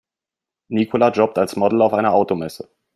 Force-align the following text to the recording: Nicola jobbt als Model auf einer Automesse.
Nicola 0.69 1.11
jobbt 1.11 1.37
als 1.37 1.55
Model 1.55 1.79
auf 1.83 1.93
einer 1.93 2.13
Automesse. 2.13 2.67